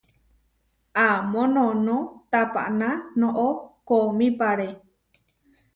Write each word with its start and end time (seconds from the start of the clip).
Amó 1.03 1.41
noʼnó 1.55 1.97
tapaná 2.31 2.89
noʼó 3.19 3.47
koomípare. 3.87 4.69